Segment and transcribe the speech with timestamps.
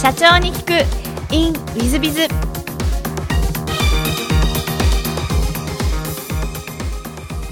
[0.00, 1.34] 社長に聞く。
[1.34, 2.28] In ウィズビズ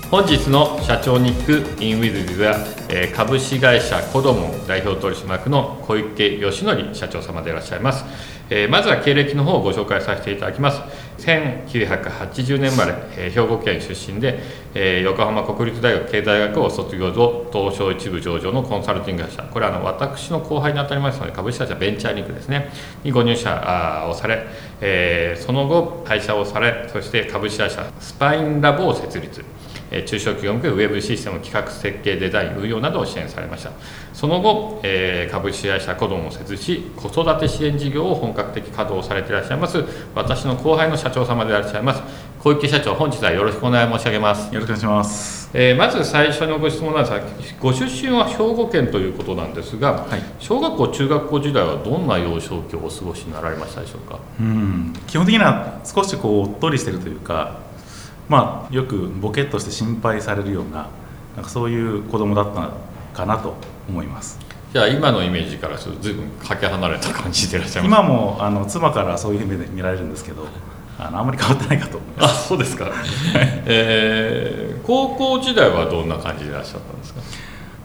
[0.08, 2.54] 本日の社長に聞く in ウィズビズは、
[2.88, 8.04] えー株式会社コドモ代表取締役の小池義則社長様でいらっしゃいます、
[8.48, 10.80] えーまずは経歴の方をご紹介させていただきます。
[11.18, 14.38] 1980年生まれ、え兵庫県出身で、
[14.74, 19.42] え横浜国立大学経済学を卒業後東証一部上場のコンサルティング会社。
[19.42, 22.70] これはあの私の後輩にあたりますので株式会社ベンチャーリンクですね。
[23.02, 24.46] にご入社をされ、
[24.80, 29.44] えその後会社をされそして株式会社スパインラボを設立。
[30.06, 33.70] 中小企業向けウェブシステム企画設計デザイン運用などを支援されました。
[34.12, 42.02] その後、えー株式会社コドモを設立し子育て支援事業を本格的稼働されていらっしゃいます私の後輩の社長様でいらっしゃいます
[42.40, 45.50] 小池社長本日はよろしくお願い申し上げます、よろしくお願いします。
[45.52, 47.20] えーまず最初のご質問なんですが
[47.60, 50.22] ご出身は兵庫県ということなんですが、はい。
[50.38, 54.18] 小学校中学校時代はどんな幼少期をお過ごしになられましたでしょうか？
[54.40, 57.58] うん、基本的には少しこうおっとりしてるというか、
[58.28, 60.88] まあよくボケっとして心配されるような
[61.36, 62.70] なんかそういう子供だった
[63.16, 63.54] かなと
[63.88, 64.38] 思います。
[64.72, 70.46] じゃあ今のイメージからすると随分かけ離れた感じでいらっしゃいます今もあの妻からそういう目で見られるんですけど、
[70.98, 72.48] あのあんまり変わってないかと思いまあす。
[72.48, 72.90] そうですか、
[73.66, 77.20] えー高校時代はどんな感じでいらっしゃったんですか？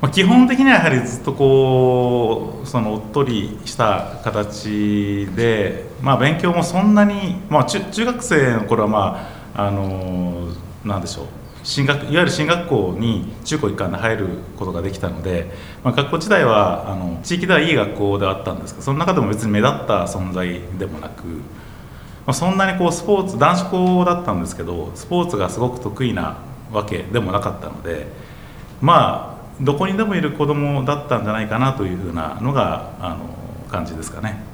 [0.01, 10.47] まあ基本的にはやはりずっとこうそのおっとりした形で、まあ勉強もそんなにまあ中中学生の頃はまああの
[10.83, 11.25] なんでしょう。
[11.63, 15.51] 進学いわゆる進学校に中高一貫で入ることができたので、
[15.83, 21.41] まあ、学校自体はあの地域ではいい学校ではあったんですけどその中でも別に目立った存在でもなく、ま
[22.27, 26.37] あ、そんなにこうスポーツ男子校だったんですけどスポーツがすごく得意な
[26.71, 28.07] わけでもなかったので
[28.81, 33.25] まあどこにでもいる子供だったんじゃないかなというふうなのがあの
[33.69, 34.50] 感じですかね。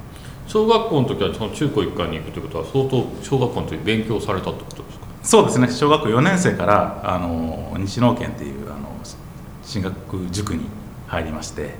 [0.48, 5.06] 小学校の時はその中高一貫に行くということは相当小学校の時勉強されたってことですか？
[5.22, 5.68] そうですね。
[5.70, 8.88] 小学校4年生からあの西農研っていうあの
[9.62, 10.64] 進学塾に
[11.06, 11.74] 入りまして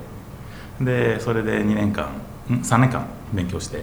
[0.80, 2.10] でそれで2年間
[2.50, 3.82] ん3年間勉強して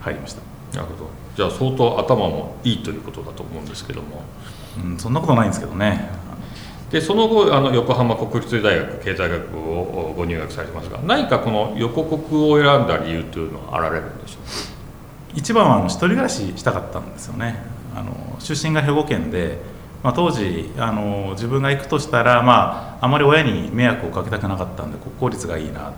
[0.00, 0.42] 入りました、
[0.76, 1.10] なるほど。
[1.36, 4.22] じゃあ相当頭もいいということだと思うんですけども。
[4.84, 6.08] うん、そんなことないんですけどね
[6.90, 14.50] でその後あの横浜国立大学経済学部をご入学されてますが何かこの横国を選んだ理由というのはあられるんでしょうか？
[15.34, 17.62] 一番はあの一人暮らししたかったんですよね。
[17.94, 19.58] あの出身が兵庫県で、
[20.02, 25.92] まあ、当時あの自分が行くとしたら、まあ、あまり親に迷惑をかけたくなかったんで国公立がいいな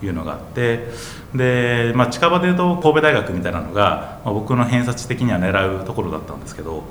[0.00, 0.88] というのがあって
[1.34, 6.84] で、まあ、近場でいうと神戸大学みたいなのが、まあ、僕の偏差値的には狙うところだったんですけど、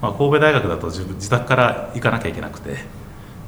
[0.00, 2.76] まあ、神戸大学だと自分自宅から行かなきゃいけなくて。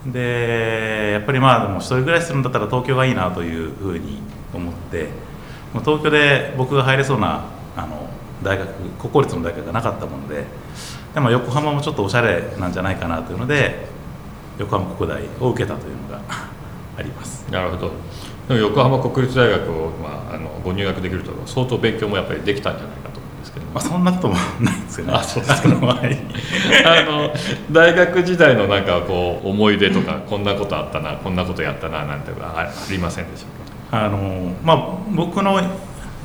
[0.07, 4.19] でやっぱりまあでも一人暮らしするんだったら東京がいいなというふうに
[4.55, 5.09] 思って。
[5.75, 7.45] もう東京で僕が入れそうな
[7.77, 8.09] あの
[8.43, 8.69] 大学
[8.99, 10.45] 国公立の大学がなかったもので。
[11.15, 13.85] でも横浜もちょっとおしゃれなんじゃないかなというので
[14.59, 16.21] 横浜国大を受けたというのが
[16.97, 17.45] あります。
[17.51, 17.91] なるほど。
[18.49, 22.97] でも横浜国立大学を、まあ、あのご入学できると相当勉強もやっぱりできたんじゃない？
[23.73, 25.19] まあ、そんなこともないんですけどね。
[25.19, 25.69] あそうですか。
[25.69, 25.73] あ
[27.03, 27.33] の
[27.71, 33.47] 大学時代のなんかこう思い出とかこんなことあったなこんなことやったななんてのはあありませんでしょ
[33.89, 34.05] うか？
[34.05, 35.61] あのまあ、僕の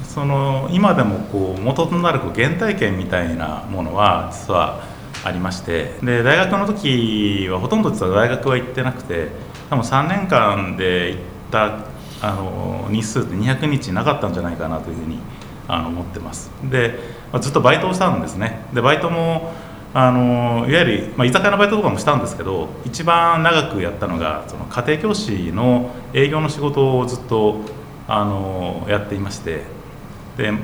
[0.04, 4.82] その今でもこう元となるこう原体験みたいなものは実は
[5.24, 5.98] ありまして。
[6.02, 9.30] で大学の時はほとんど実は大学は行ってなくて
[9.70, 11.80] 多分3年間で行った
[12.22, 15.20] あの日数って200日なかったんじゃないかなというふうに
[15.68, 16.52] あの思ってます。
[16.64, 17.00] で、
[17.32, 18.66] まあずっとバイトをしたんですね。
[18.74, 19.54] でバイトも
[19.98, 27.62] あのいわゆる、まあ、居酒屋のバイトとかもしたんですけど一番長くやったのがその家庭教師の営業の仕事をずっと
[28.06, 29.64] あのやっていまして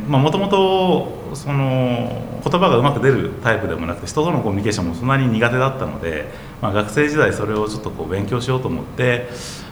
[0.10, 1.46] もともと言
[2.60, 6.30] 葉がうまく出るタイプでもなくて人とのコミュニケーションもそんなに苦手だったので、
[6.62, 9.30] まあ、学生時代それをちょっとこう勉強しようと思って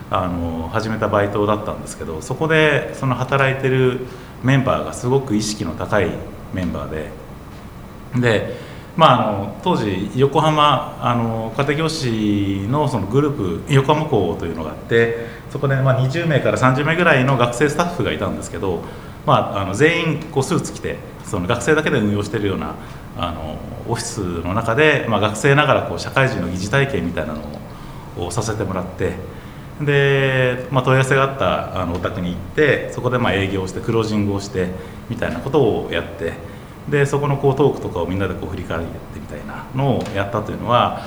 [0.08, 4.06] あの始めたバイトだったんですけどそこでその働いてる
[4.42, 6.08] メンバーがすごく意識の高い
[6.52, 7.10] メンバーで。
[8.20, 8.56] で、
[8.96, 18.82] まあ、あの当時横浜あの家庭教師のそのグループ横浜校というのがあってそこでまあ20名から30名ぐらいの学生スタッフがいたんですけど、
[19.26, 22.74] まあ、あの全員こうスーツ着てその学生だけで運用してるような
[23.16, 23.58] あの
[23.88, 29.14] オフィスの中で、まあ、学生ながらこう社会人の疑似体験みたいなのをさせてもらって
[29.80, 34.68] で、まあ、問い合わせがあったあのお宅に行ってそこでまあ営業してクロージングをして
[35.08, 36.34] みたいなことをやって
[36.88, 41.02] でそこのこうトークとかをみんなでこう振り返ってみたいなのをやったというのは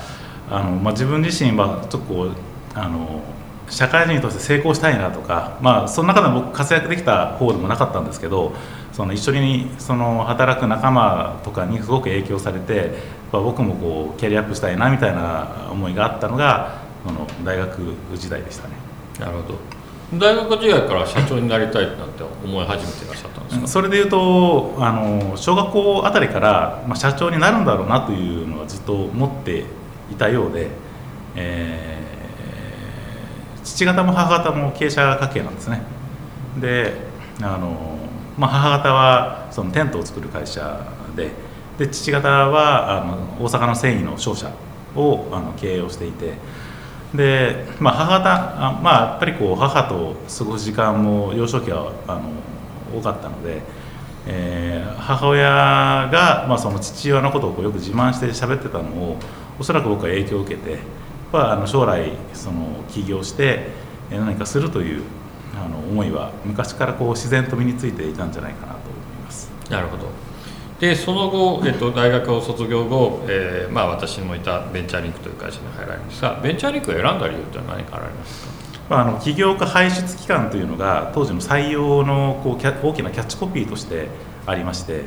[0.49, 2.31] あの、まあ、自分自身はちょっとこう
[2.73, 3.21] あの
[3.69, 8.53] 社会人として成功したいなとか、まあ、その中でも僕活躍できた方でもなかったんですけど
[8.91, 12.91] その一緒にその働く仲間とかにすごく影響されて
[13.31, 18.75] 僕もこうキャリアアップしたいなみたいな思いがあったのがその大学時代でしたね。
[19.19, 19.59] なるほど。
[20.19, 23.67] 大学時代から社長になりたいなんて思い始めていらっしゃったんですか？
[23.67, 29.65] それでいうとあの小学校あたりから、まあ、社長になるんだろうなというのはずっと思って
[30.11, 30.69] いたようで、
[31.35, 35.81] えー、父方も母方も経営者家系なんですね。
[36.61, 36.93] で
[37.41, 37.97] あの、
[38.37, 40.85] まあ、母方はそのテントを作る会社
[41.15, 41.31] で
[41.79, 44.51] で父方はあの大阪の繊維の商社
[44.95, 46.35] をあの経営をしていて
[47.13, 52.31] で、まあ、母方あ、まあ、やっぱりこう母と過ごす時間も幼少期はあの
[52.97, 53.61] 多かったので、
[54.27, 55.45] えー、母親
[56.11, 59.17] が、まあ、その父親のことをこうよく自慢して喋ってたのを
[59.59, 60.79] おそらく僕は影響を受けて、
[61.31, 63.67] まあ、あの将来その起業して
[64.09, 65.03] 何かするという
[65.55, 69.51] あの思いは昔からこう自然と身についていたんじゃないかなと思います。
[69.69, 70.32] なるほど
[70.83, 78.53] でその後、えっと、大学を卒業後、えーまあ、私もいたベンチャーリンクという会社に入られるんですがベンチャーリンクを選んだ理由って何かあられますか？
[78.89, 84.09] まあの起業家輩出機関というのが当時の採用のこう大きなキャッチコピーとして
[84.45, 85.03] ありまして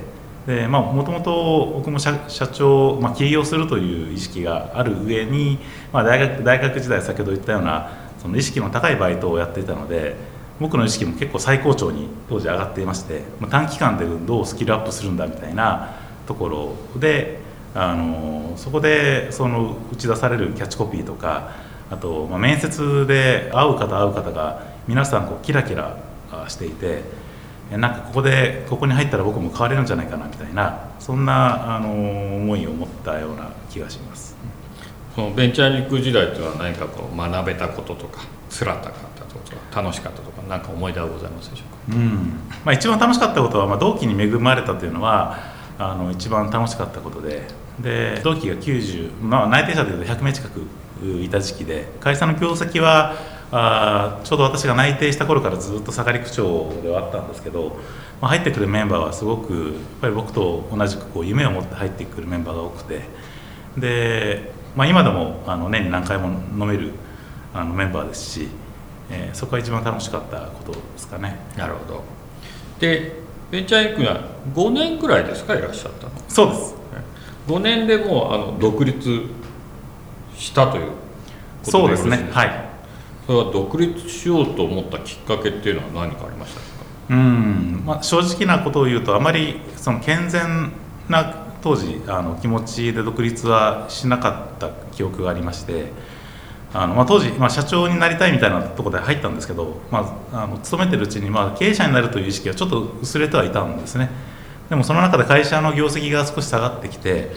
[0.66, 2.16] もともと僕も社
[2.54, 5.58] 長、まあ、起業するという意識がある上に、
[5.92, 10.16] まあ、大学大学時代先ほど言ったようなその意識の高いバイトをやっていたので
[10.58, 15.94] 僕の意識も結構最高潮に当時上がっていまして、まあ、短期間でどうスキルアップするんだみたいな
[16.26, 17.38] ところで
[17.74, 21.52] あのそこでその打ち出されるキャッチコピーとか
[21.90, 25.98] あと、まあ、面接で会う方会う方が皆さんこうキラキラ
[26.48, 27.02] していて
[27.70, 34.36] なんかここでここに入ったら僕も変われるんじゃないかなみたいなそんなあの思いを持ったような気がします。
[35.14, 38.20] このベンチャーリンク時代というのは何かこう学べたこととか
[38.50, 40.35] 辛かったことか楽しかったとか。
[40.48, 42.14] 何か思い出はございますでしょうか、うん。
[42.64, 45.38] まあ、一番楽しかったことは、まあ、同期に恵まれたというのは
[45.78, 47.66] あの一番楽しかったことで。
[47.80, 50.60] で同期が90、まあ、内定者でいうと100名近く
[51.22, 53.14] いた時期で会社の業績は
[53.52, 57.76] あちょうど私が内定した頃からずっと下がり口調ではあったんですけど、
[58.22, 63.02] まあ、入ってくるメンバーはすごくやっぱり僕と同じくこう夢を持って入ってくるメンバーが多くて。
[63.76, 66.28] で、まあ、今でもあの年に何回も
[66.58, 66.92] 飲める
[67.54, 68.48] あのメンバーですし、
[69.10, 71.38] えー、そこが一番楽しかったことですかね。
[71.56, 72.04] なるほど。
[72.80, 73.12] で
[73.50, 74.24] ベンチャーエッグは
[74.54, 76.12] 5年ぐらいですかいらっしゃったの？
[76.28, 76.74] そうです。
[77.46, 79.22] 5年でもうあの独立
[80.36, 80.90] したという
[81.62, 82.28] そうですね。
[82.32, 82.66] はい。
[83.26, 86.66] それは独立しようと思ったきっかけっていうのは何かありましたか？
[87.10, 90.72] うん、まあ、正直なことを言うとあまりその健全
[91.08, 95.92] な当時あの気持ちで独立はしなかった記憶がありまして
[96.78, 104.10] あの、まあ、当時、まあ、社長になりたいみたいなところで入ったんですけど、まあ、あの勤めてるうちに、まあ、経営者になるという意識はちょっと薄れてはいたんですね。
[104.68, 107.30] でもその中で会社の業績が少し下がってきて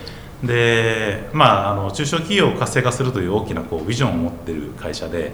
[0.43, 5.33] で、まあ、あの中小企業を活性化するという大きなこうビジョンを持ってる会社で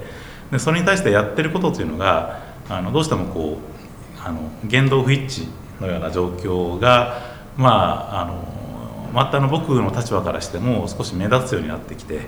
[0.52, 5.48] でそれに対してやってることというのがあのどうしてもこうあの言動不一致
[5.82, 7.22] のような状況が
[7.56, 7.70] ま
[8.12, 12.28] ああのまたの僕の立場からしても少し目立つようになってきて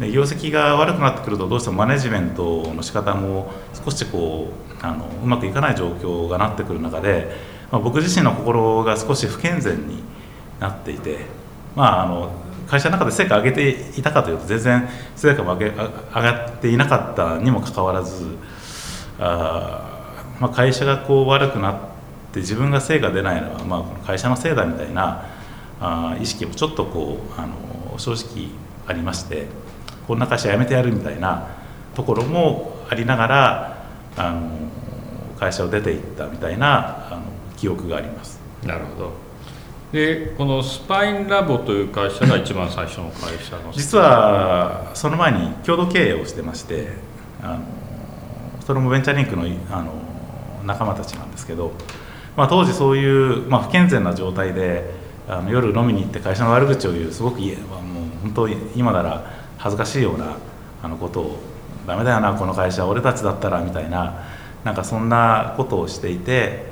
[0.00, 3.52] で業績が悪くなってくるとどうしてもマネジメントの仕方も
[3.84, 4.48] 少しこ
[4.82, 7.34] うあのうまくいかない状況がなってくる中で、
[7.72, 10.02] まあ、僕自身の心が少し不健全に
[10.60, 11.18] なっていて、
[11.74, 12.30] まあ、あの
[12.68, 18.36] 会社の中で成果上げていたかというと全然成果も上げ上がっていなかったにもかかわらず
[19.18, 21.76] あ、まあ、会社がこう悪くなっ
[22.32, 25.24] て自分が成果出ないのは、まあ、会社のせいだみたいな
[25.80, 28.48] あ意識もちょっとこうあの正直
[28.86, 29.46] ありまして
[30.08, 31.46] こんな会社辞めてやるみたいな
[31.94, 33.86] ところもありながら
[34.16, 34.48] あの
[35.38, 37.22] 会社を出ていったみたいなあの
[37.58, 38.40] 記憶があります。
[38.64, 39.12] なるほど
[39.92, 46.88] でこのスパインラボという会社が一番最初の会社の実はその前に共同経営をしてまして
[47.42, 47.60] あの
[48.66, 49.92] それもベンチャーリンクのあの
[50.66, 51.72] 仲間たちなんですけど、
[52.36, 54.90] まあ、当時そういう、まあ、不健全な状態で
[55.26, 57.48] あの夜飲みに行って会社の悪口を言うすごくもう
[58.22, 60.36] 本当今なら恥ずかしいような
[60.82, 61.38] あのことを
[61.86, 64.14] 「ダメだよなこの会社俺たちだったら」みたいな
[64.64, 66.66] なんかそんなことをしていて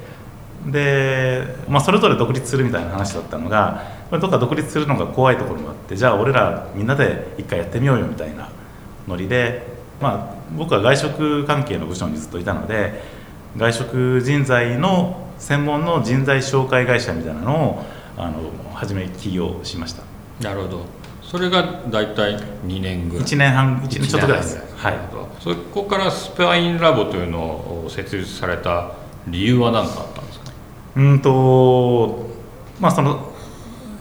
[0.66, 8.48] で、まあ、それぞれ独立するみたいな話だったのがどっか独立するのが怖いところもあってじゃあ俺らみんなで一回やってみようよみたいな
[9.06, 9.66] ノリで、
[10.00, 13.02] まあ、僕は外食関係の部署にずっといたので
[13.56, 17.84] 外食人材の専門の人材紹介会社みたいなのを
[18.16, 18.40] あの
[18.74, 20.02] 初め起業しました。
[20.40, 21.05] なるほど。
[21.26, 23.24] それが大体2年ぐらい。
[23.26, 24.42] 1年半1年ちょっとぐらい。
[24.42, 24.94] ですはい。
[25.40, 28.92] そこからスパインラボというのを設立された
[29.26, 30.52] 理由は何かあったんですか？
[30.96, 32.26] うんと
[32.80, 33.32] まあその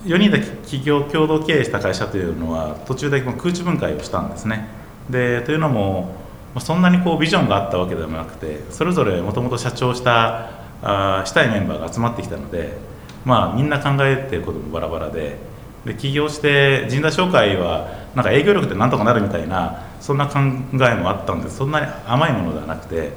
[0.06, 4.68] 4人で企業共同経営した会社というのは途中で空中分解をしたんですね。
[5.10, 6.16] でというのも
[6.60, 10.50] そんなにこうビジョンがあったわけでもなくてそれぞれもともと社長した
[10.82, 12.78] あしたいメンバーが集まってきたので
[13.26, 15.38] まあみんな考えてることもバラバラで
[15.86, 23.12] で起業して人材紹介はなんか営業力でなんとかなるみたいなそんな考えもあったんですそんなに甘いものではなくて、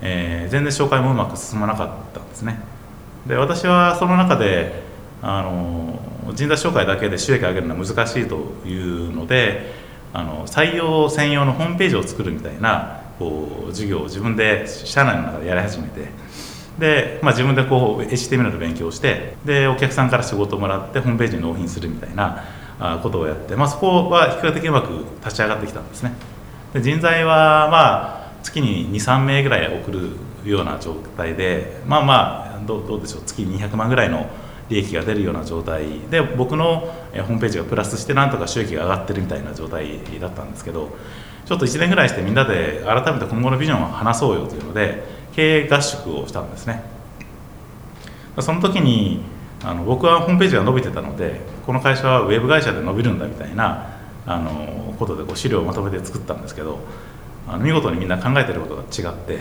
[0.00, 2.58] えー、全然紹介もうまく進まなかったんですね。
[3.26, 4.82] で私はその中で
[5.22, 6.00] あの
[6.34, 8.36] 人材紹介だけで収益を上げるのは難しいと
[8.66, 9.74] いうので
[10.12, 16.08] あの採用専用のホームページを作るみたいなこう授業を自分で社内の中でやり始めて
[16.78, 22.44] で、まあ、自分でこう HTML の勉強をしてでお客さんから仕事をもらってホームページに納品するみたいな
[23.02, 26.12] ことをやって、まあ、そこは比較的うまく立ち上がってきたんですね。
[26.72, 30.10] で人材はまあ月に23名ぐらい送る
[30.44, 34.30] ような状態でまあまあどうどうでしょう月200万ぐらいの
[34.70, 40.96] 利益が出るような状態で僕のホームページがプラスしてなんとか収益が上がってるみたいな状態だったんですけど
[41.44, 45.02] ちょっと1年ぐらいしてみんなで改めて今後のビジョンを話そうよというので
[45.40, 46.82] 経営合宿をしたんですね。
[48.38, 49.22] その時に
[49.64, 56.78] あの僕はホームページが伸びてたのでこの会社はウェブ会社で伸びるんだみたいなあのことでこう資料をまとめて作ったんですけど
[57.48, 59.38] あの見事にみんな考えてることが違って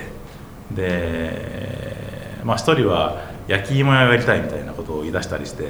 [0.71, 5.69] でまあ一人は焼き芋屋をやりたいみたいなことを言い出したりして、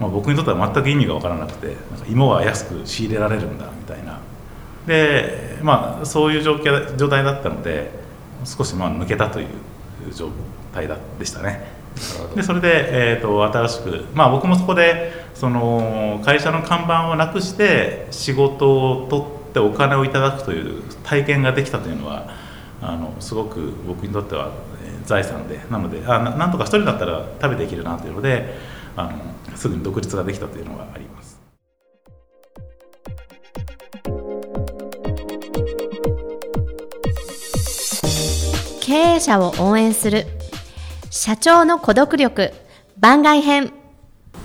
[0.00, 4.18] まあ、僕にとっては全く意味が分からなくてなんか芋は安く仕入れられるんだみたいな。
[4.86, 7.97] でまあそういう状況状態だったので
[8.44, 9.48] 少しまあ抜けたという
[10.12, 10.30] 状
[10.72, 11.78] 態だでしたね。
[12.34, 22.28] でそれで、えーと、新しく、まあ、僕もそこでその会社の看板をなくして仕事を取ってお金をいただくという体験ができたというのは
[22.80, 24.52] あのすごく僕にとっては
[25.04, 28.54] 財産でなのであなんとか一人だったら食べていけるなというので
[28.96, 31.27] あのすぐに独立ができたというのがあります。
[38.88, 40.24] 経営者を応援する。
[41.10, 42.54] 社長の孤独力。
[42.98, 43.70] 番外編。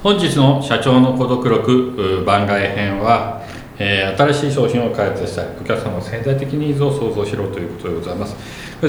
[0.04, 3.42] 本日の社長の孤独力番外編は
[3.80, 8.36] えー、新しい商品を開発したいお客様の潜在的ニーズを創造しろということでございます。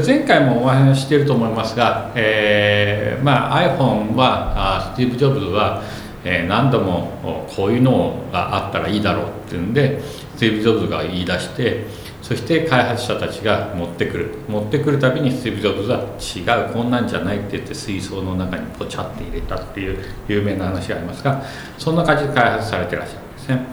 [0.04, 5.82] 前回もお話ししていると思いますが、えーまあ、iPhone はスティーブ・ジョブズは、
[6.24, 10.02] えー、何度もこういうのがあったらいいだろうっていうんで
[10.36, 11.86] スティーブ・ジョブズが言い出して
[12.24, 14.30] そして開発者たちが持ってくる。
[14.48, 21.42] 持ってくるたびにスティーブ・ジョブズは違うこんなんじゃないって言って水槽の中にポチャって入れたっていう有名な話がありますが
[21.76, 23.66] そんな感じで開発されてらっしゃるんですね。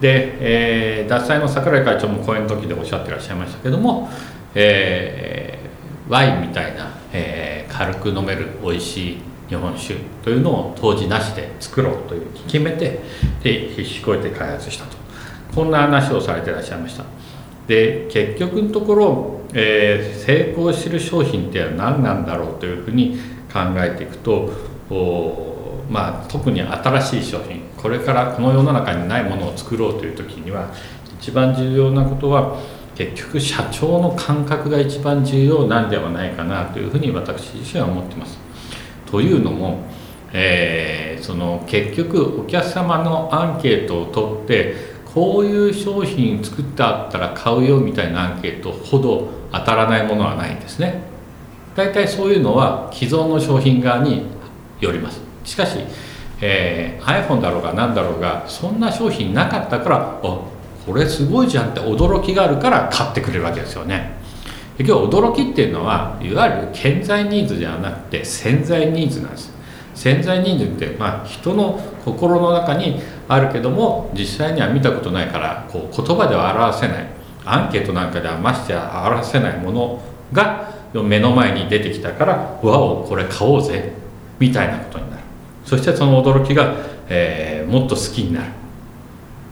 [0.00, 4.10] で、えー、脱菜の櫻井会長も講演の時でおっしゃってらっしゃいましたけども、
[4.56, 9.18] えー、ワインみたいな、えー、軽く飲める美味しい
[9.48, 9.94] 日本酒
[10.24, 12.98] というのを当時なしで作ろうという決めて
[13.44, 14.96] で必死こいて開発したと。
[15.54, 17.04] こんな話をされてらっしゃいました。
[17.66, 23.18] で結局のところ、えー、成功してる商品っては何なんだろうというふうに
[23.52, 24.72] 考えていくと
[25.92, 30.72] まあ、特に新しい商品これからこの世の中にないものを作ろうという時には
[31.20, 32.58] 一番重要なことは
[32.94, 38.38] 結局社長の感覚が一番重要なんではないかなというふうに私自身は思ってます。
[39.10, 39.84] というのも、
[40.32, 51.02] えー、その結局お客様のアンケートを取ってこういう商品作ってあったら買うよみたいなアンケートほど当たらないものはないんですね。
[51.74, 54.26] 大体そういうのは既存の商品側に
[54.80, 55.20] よります。
[55.44, 55.78] しかし、
[56.40, 60.40] えー、iPhone だろうが何だろうがそんな商品なかったからあ
[60.86, 64.16] これすごいじゃんって驚きがあるから買ってくれるわけですよね
[64.78, 69.51] 今日驚きっていうのはいわゆる潜在ニーズではなくて潜在ニーズなんです
[70.02, 77.06] 潜在ニーズって、まあ、人の心の中にあるけども実際には見たことないからこう言葉では表せない
[77.44, 82.32] アンケートなんかではましてや表せないものが目の前に出てきたから
[82.62, 83.92] 「わおこれ買おうぜ」
[84.40, 85.22] みたいなことになる。
[85.64, 86.74] そしてその驚きが、
[87.08, 88.46] えー、もっと好きになる。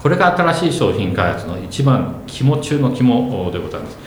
[0.03, 3.99] これが新しい商品開発の一番肝中の肝でございます、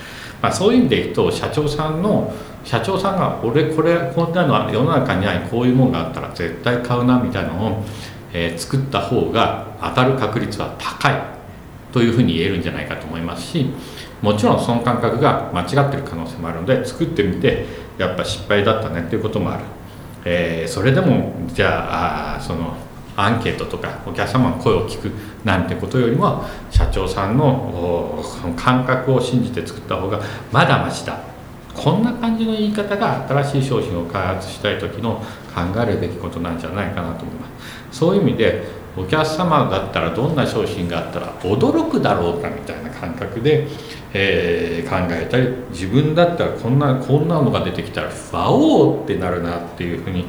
[0.41, 2.33] まあ、そういう意味で言うと社長さんの
[2.63, 7.83] 社長さんが俺これこんなのは世の中にないこういうものがあったら絶対買うなみたいなのを、
[8.31, 11.21] えー、作った方が当たる確率は高い
[11.91, 13.69] というふうに言えるんじゃないかと思いますし
[14.21, 17.65] もちろんその感覚が間違ってる可能性もあるので作ってみて
[17.97, 19.63] やっぱ失敗だったねっていうこともある。
[20.25, 22.77] えー、それでもじゃあその
[23.17, 25.11] アンケートとかお客様の声を聞く
[25.43, 28.23] なんてことよりも社長さんの
[28.55, 31.32] 感覚を信じて作った方がまだましだ。
[31.75, 35.15] こんな感じの言い方が新しい商品を開発したい時の
[35.53, 37.47] 考えるべきことなんじゃないかなと思いま
[37.91, 38.63] すそういう意味で
[38.95, 43.67] お客様だったらどんな商品があったら驚くだろうかみたいな感覚で、
[44.13, 50.25] えー、考えたり自分だったらこんなこんなのが出てきたら「ワオー!」ってなるなっていうふうに、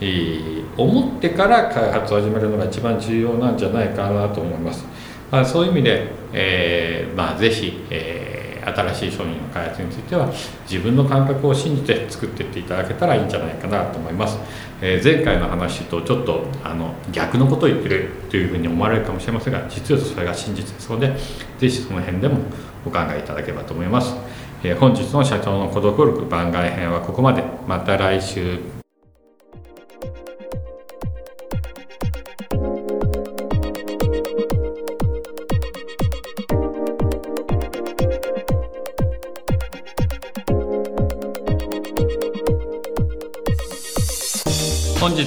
[0.00, 4.84] えー、思ってから開発を始めるのが一番重要なんじゃないかなと思います。
[5.30, 8.39] まあ、そういう意味で、えーまあ、ぜひ、えー
[8.74, 10.32] 新しい商品の開発については
[10.68, 14.38] 自分の感覚を信じて作っていっていただけたらいいんじゃないかなと思います、
[14.80, 21.16] えー、前回の話とちょっとあの逆のことを言ってるというふうに思われるかもしれませんが実はそれが真実ですので
[21.58, 22.38] 是非その辺でも
[22.86, 24.14] お考えいただければと思います、
[24.62, 27.42] えー、本日の社長の孤独力番外編はここまで。
[27.66, 28.69] また来週。